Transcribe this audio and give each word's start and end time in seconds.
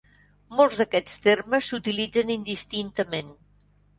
Molts 0.59 0.77
d'aquests 0.81 1.19
termes 1.25 1.69
s'utilitzen 1.73 2.33
indistintament. 2.37 3.33